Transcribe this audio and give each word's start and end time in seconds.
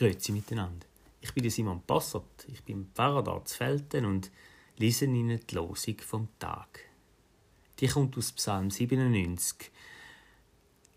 Grüezi 0.00 0.32
miteinander. 0.32 0.86
Ich 1.20 1.34
bin 1.34 1.50
Simon 1.50 1.82
Passert, 1.82 2.46
ich 2.48 2.64
bin 2.64 2.90
Pfarrer 2.94 3.22
da 3.22 3.44
zu 3.44 3.54
Felten 3.54 4.06
und 4.06 4.30
lese 4.78 5.04
Ihnen 5.04 5.38
die 5.46 5.54
Losung 5.54 5.98
vom 5.98 6.28
Tag. 6.38 6.88
Die 7.78 7.86
kommt 7.86 8.16
aus 8.16 8.32
Psalm 8.32 8.70
97. 8.70 9.70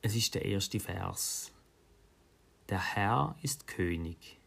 Es 0.02 0.16
ist 0.16 0.36
der 0.36 0.46
erste 0.46 0.80
Vers. 0.80 1.52
Der 2.70 2.80
Herr 2.80 3.36
ist 3.42 3.68
König. 3.68 4.38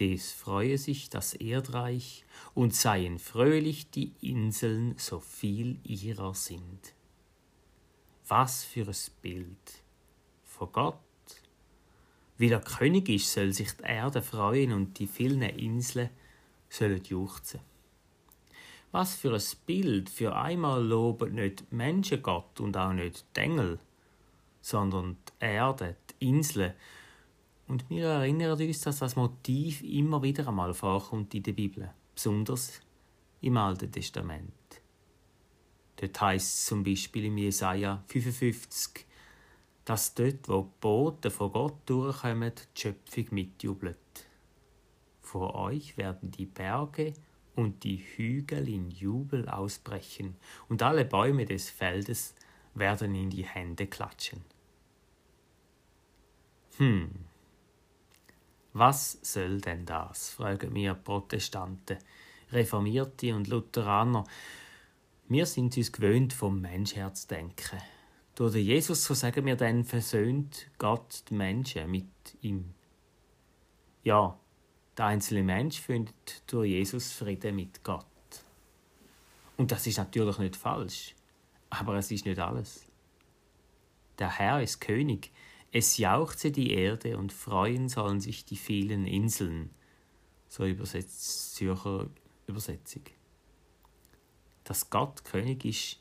Des 0.00 0.32
freue 0.32 0.76
sich 0.76 1.08
das 1.08 1.34
Erdreich 1.34 2.24
und 2.54 2.74
seien 2.74 3.20
fröhlich 3.20 3.90
die 3.90 4.12
Inseln, 4.20 4.98
so 4.98 5.20
viel 5.20 5.78
ihrer 5.84 6.34
sind. 6.34 6.94
Was 8.26 8.64
für 8.64 8.88
ein 8.88 8.96
Bild 9.22 9.84
von 10.42 10.72
Gott 10.72 10.98
weil 12.38 12.52
er 12.52 12.60
König 12.60 13.08
ist, 13.08 13.32
soll 13.32 13.52
sich 13.52 13.72
die 13.72 13.82
Erde 13.82 14.22
freuen 14.22 14.72
und 14.72 14.98
die 14.98 15.06
vielen 15.06 15.42
Inseln 15.42 16.10
sollen 16.68 17.02
juchzen. 17.04 17.60
Was 18.90 19.16
für 19.16 19.34
ein 19.34 19.42
Bild, 19.66 20.08
für 20.08 20.34
einmal 20.34 20.82
loben 20.82 21.34
nicht 21.34 21.70
Menschen 21.72 22.22
Gott 22.22 22.58
und 22.60 22.76
auch 22.76 22.92
nicht 22.92 23.26
die 23.36 23.40
Engel, 23.40 23.78
sondern 24.60 25.16
die 25.28 25.44
Erde, 25.44 25.96
die 26.10 26.28
Inseln. 26.28 26.72
Und 27.66 27.88
wir 27.90 28.06
erinnern 28.06 28.58
uns, 28.58 28.80
dass 28.80 29.00
das 29.00 29.16
Motiv 29.16 29.82
immer 29.82 30.22
wieder 30.22 30.48
einmal 30.48 30.72
vorkommt 30.72 31.34
in 31.34 31.42
der 31.42 31.52
Bibel, 31.52 31.90
besonders 32.14 32.80
im 33.42 33.56
Alten 33.58 33.92
Testament. 33.92 34.52
Dort 35.96 36.20
heißt 36.20 36.46
es 36.46 36.66
zum 36.66 36.82
Beispiel 36.82 37.26
im 37.26 37.36
Jesaja 37.36 38.02
55, 38.06 39.04
dass 39.88 40.12
dort, 40.12 40.48
wo 40.48 40.62
die 40.62 40.80
Boten 40.80 41.30
von 41.30 41.50
Gott 41.50 41.78
durchkommen, 41.86 42.52
die 42.54 42.80
Schöpfung 42.80 43.24
mitjubelt. 43.30 43.96
Vor 45.22 45.54
euch 45.54 45.96
werden 45.96 46.30
die 46.30 46.44
Berge 46.44 47.14
und 47.54 47.84
die 47.84 47.96
Hügel 47.96 48.68
in 48.68 48.90
Jubel 48.90 49.48
ausbrechen, 49.48 50.36
und 50.68 50.82
alle 50.82 51.06
Bäume 51.06 51.46
des 51.46 51.70
Feldes 51.70 52.34
werden 52.74 53.14
in 53.14 53.30
die 53.30 53.46
Hände 53.46 53.86
klatschen. 53.86 54.44
Hm, 56.76 57.10
was 58.74 59.18
soll 59.22 59.62
denn 59.62 59.86
das? 59.86 60.30
fragen 60.30 60.74
mir 60.74 60.92
Protestanten, 60.92 61.96
Reformierte 62.52 63.34
und 63.34 63.48
Lutheraner. 63.48 64.24
Wir 65.28 65.46
sind 65.46 65.78
uns 65.78 65.92
gewöhnt, 65.92 66.34
vom 66.34 66.60
Menschherz 66.60 67.26
Durch 68.38 68.54
Jesus, 68.54 69.02
so 69.02 69.14
sagen 69.14 69.46
wir 69.46 69.56
dann, 69.56 69.82
versöhnt 69.82 70.70
Gott 70.78 71.24
die 71.28 71.34
Menschen 71.34 71.90
mit 71.90 72.06
ihm. 72.40 72.72
Ja, 74.04 74.38
der 74.96 75.06
einzelne 75.06 75.42
Mensch 75.42 75.80
findet 75.80 76.44
durch 76.46 76.70
Jesus 76.70 77.10
Frieden 77.10 77.56
mit 77.56 77.82
Gott. 77.82 78.06
Und 79.56 79.72
das 79.72 79.88
ist 79.88 79.98
natürlich 79.98 80.38
nicht 80.38 80.54
falsch, 80.54 81.16
aber 81.68 81.96
es 81.96 82.12
ist 82.12 82.26
nicht 82.26 82.38
alles. 82.38 82.86
Der 84.20 84.38
Herr 84.38 84.62
ist 84.62 84.80
König, 84.80 85.32
es 85.72 85.96
jauchze 85.96 86.52
die 86.52 86.74
Erde 86.74 87.18
und 87.18 87.32
freuen 87.32 87.88
sollen 87.88 88.20
sich 88.20 88.44
die 88.44 88.56
vielen 88.56 89.04
Inseln. 89.04 89.70
So 90.46 90.64
übersetzt 90.64 91.56
Zürcher 91.56 92.08
Übersetzung. 92.46 93.02
Dass 94.62 94.90
Gott 94.90 95.24
König 95.24 95.64
ist, 95.64 95.98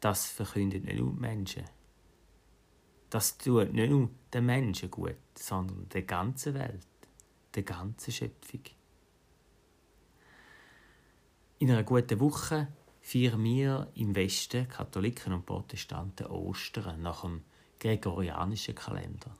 das 0.00 0.26
verkündet 0.26 0.84
nicht 0.84 0.98
nur 0.98 1.12
Menschen. 1.12 1.64
Das 3.10 3.36
tut 3.38 3.72
nicht 3.72 3.90
nur 3.90 4.10
den 4.32 4.46
Menschen 4.46 4.90
gut, 4.90 5.16
sondern 5.34 5.88
der 5.88 6.02
ganzen 6.02 6.54
Welt, 6.54 6.86
der 7.54 7.62
ganzen 7.62 8.12
Schöpfung. 8.12 8.62
In 11.58 11.70
einer 11.70 11.82
guten 11.82 12.20
Woche 12.20 12.68
feiern 13.00 13.42
wir 13.42 13.88
im 13.94 14.14
Westen, 14.14 14.68
Katholiken 14.68 15.32
und 15.32 15.44
Protestanten, 15.44 16.26
Ostern 16.26 17.02
nach 17.02 17.22
dem 17.22 17.42
gregorianischen 17.78 18.74
Kalender. 18.74 19.34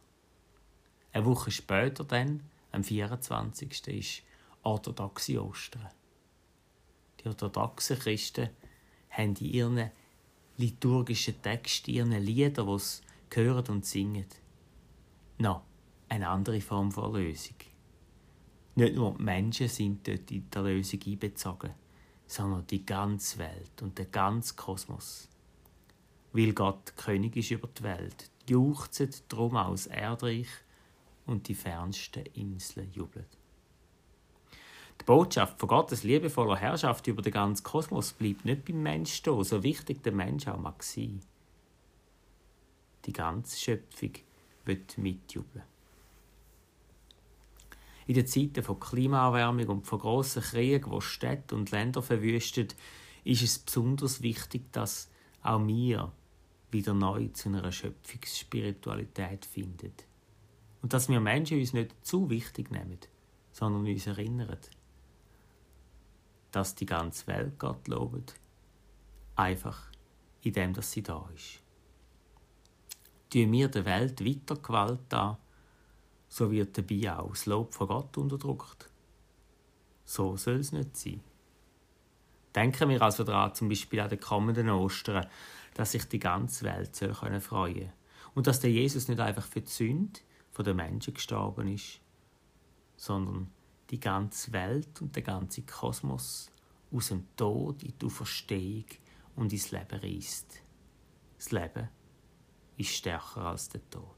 Eine 1.12 1.24
Woche 1.24 1.50
später, 1.50 2.04
dann, 2.04 2.42
am 2.72 2.84
24. 2.84 3.88
ist 3.88 4.22
orthodoxe 4.62 5.42
Ostern. 5.42 5.88
Die 7.20 7.28
orthodoxen 7.28 7.98
Christen 7.98 8.50
haben 9.10 9.34
in 9.36 9.46
ihren 9.46 9.90
liturgischen 10.60 11.40
Texte, 11.42 11.90
ihren 11.90 12.12
Lieder, 12.12 12.64
die 12.64 12.78
sie 12.78 13.00
hören 13.34 13.66
und 13.68 13.86
singen. 13.86 14.26
Noch 15.38 15.62
eine 16.08 16.28
andere 16.28 16.60
Form 16.60 16.92
von 16.92 17.14
Erlösung. 17.14 17.56
Nicht 18.74 18.94
nur 18.94 19.14
die 19.16 19.22
Menschen 19.22 19.68
sind 19.68 20.06
dort 20.06 20.30
in 20.30 20.48
die 20.50 20.56
Erlösung 20.56 21.00
einbezogen, 21.06 21.70
sondern 22.26 22.66
die 22.66 22.84
ganze 22.84 23.38
Welt 23.38 23.82
und 23.82 23.98
der 23.98 24.06
ganze 24.06 24.54
Kosmos. 24.54 25.28
Weil 26.32 26.52
Gott 26.52 26.96
König 26.96 27.36
ist 27.36 27.50
über 27.50 27.68
die 27.68 27.82
Welt, 27.82 28.30
juchzt 28.48 29.24
drum 29.28 29.56
aus 29.56 29.86
Erdreich 29.86 30.48
und 31.26 31.48
die 31.48 31.54
fernsten 31.54 32.26
Inseln 32.26 32.92
jubeln. 32.92 33.26
Die 35.00 35.04
Botschaft 35.04 35.58
von 35.58 35.68
Gottes 35.68 36.02
liebevoller 36.02 36.56
Herrschaft 36.56 37.06
über 37.06 37.22
den 37.22 37.32
ganzen 37.32 37.64
Kosmos 37.64 38.12
bleibt 38.12 38.44
nicht 38.44 38.66
beim 38.66 38.82
Mensch 38.82 39.14
stehen, 39.14 39.42
so 39.44 39.62
wichtig 39.62 40.02
der 40.02 40.12
Mensch 40.12 40.46
auch 40.46 40.58
mag 40.58 40.82
sein. 40.82 41.20
Die 43.06 43.12
ganze 43.12 43.58
Schöpfung 43.58 44.12
wird 44.66 44.98
mitjubeln. 44.98 45.64
In 48.06 48.14
den 48.14 48.26
Zeiten 48.26 48.62
von 48.62 48.78
Klimaerwärmung 48.78 49.68
und 49.68 49.86
von 49.86 50.00
grossen 50.00 50.42
Kriegen, 50.42 50.90
wo 50.90 51.00
Städte 51.00 51.54
und 51.54 51.70
Länder 51.70 52.02
verwüsten, 52.02 52.68
ist 53.24 53.42
es 53.42 53.58
besonders 53.58 54.20
wichtig, 54.20 54.70
dass 54.72 55.10
auch 55.42 55.66
wir 55.66 56.12
wieder 56.70 56.92
neu 56.92 57.28
zu 57.28 57.48
einer 57.48 57.72
Schöpfungsspiritualität 57.72 59.46
finden. 59.46 59.92
Und 60.82 60.92
dass 60.92 61.08
wir 61.08 61.20
Menschen 61.20 61.58
uns 61.58 61.72
nicht 61.72 61.94
zu 62.04 62.28
wichtig 62.28 62.70
nehmen, 62.70 62.98
sondern 63.52 63.86
uns 63.86 64.06
erinnern, 64.06 64.58
dass 66.52 66.74
die 66.74 66.86
ganze 66.86 67.26
Welt 67.26 67.58
Gott 67.58 67.86
lobt, 67.88 68.34
einfach 69.36 69.90
in 70.42 70.52
dem, 70.52 70.72
dass 70.72 70.92
sie 70.92 71.02
da 71.02 71.28
ist. 71.34 71.60
Tun 73.30 73.52
wir 73.52 73.68
der 73.68 73.84
Welt 73.84 74.24
weiter 74.24 74.56
Gewalt 74.56 75.12
an, 75.14 75.36
so 76.28 76.50
wird 76.50 76.76
dabei 76.76 77.12
auch 77.12 77.30
das 77.30 77.46
Lob 77.46 77.74
von 77.74 77.88
Gott 77.88 78.16
unterdrückt. 78.16 78.88
So 80.04 80.36
soll 80.36 80.56
es 80.56 80.72
nicht 80.72 80.96
sein. 80.96 81.20
Denken 82.54 82.88
wir 82.88 83.00
also 83.02 83.22
daran, 83.22 83.54
zum 83.54 83.68
Beispiel 83.68 84.00
an 84.00 84.08
den 84.08 84.18
kommenden 84.18 84.70
Ostern, 84.70 85.26
dass 85.74 85.92
sich 85.92 86.04
die 86.06 86.18
ganze 86.18 86.64
Welt 86.64 86.96
soll 86.96 87.14
freuen 87.14 87.40
können 87.40 87.92
und 88.34 88.46
dass 88.46 88.60
der 88.60 88.70
Jesus 88.70 89.08
nicht 89.08 89.20
einfach 89.20 89.46
für 89.46 89.60
die 89.60 89.70
Sünde 89.70 90.20
der 90.58 90.74
Menschen 90.74 91.14
gestorben 91.14 91.68
ist, 91.68 92.00
sondern 92.96 93.50
die 93.90 94.00
ganze 94.00 94.52
Welt 94.52 95.00
und 95.00 95.14
der 95.16 95.22
ganze 95.22 95.62
Kosmos 95.62 96.50
aus 96.92 97.08
dem 97.08 97.26
Tod 97.36 97.82
in 97.82 97.94
die 97.98 98.06
Auferstehung 98.06 98.84
und 99.36 99.52
ins 99.52 99.70
Leben 99.70 100.00
reißt. 100.00 100.60
Das 101.36 101.50
Leben 101.52 101.88
ist 102.76 102.90
stärker 102.90 103.46
als 103.46 103.68
der 103.68 103.88
Tod. 103.90 104.16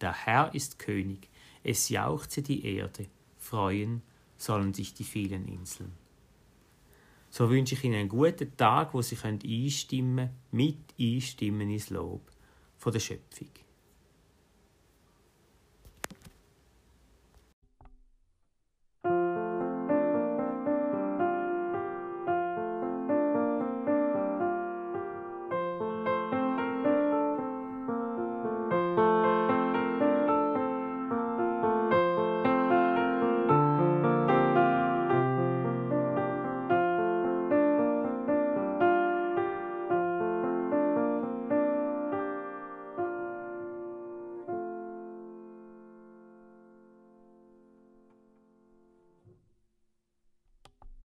Der 0.00 0.12
Herr 0.12 0.54
ist 0.54 0.78
König, 0.78 1.28
es 1.62 1.88
jauchze 1.88 2.42
die 2.42 2.64
Erde, 2.64 3.06
freuen 3.38 4.02
sollen 4.36 4.72
sich 4.72 4.94
die 4.94 5.04
vielen 5.04 5.46
Inseln. 5.46 5.92
So 7.28 7.48
wünsche 7.48 7.74
ich 7.74 7.84
Ihnen 7.84 7.94
einen 7.94 8.08
guten 8.08 8.56
Tag, 8.56 8.92
wo 8.94 9.02
Sie 9.02 9.16
einstimmen 9.22 10.30
mit 10.50 10.78
einstimmen 10.98 11.70
ins 11.70 11.90
Lob 11.90 12.22
von 12.78 12.92
der 12.92 13.00
Schöpfung. 13.00 13.50